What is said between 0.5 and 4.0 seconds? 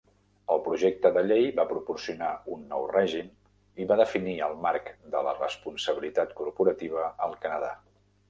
El projecte de llei va proporcionar un nou règim i va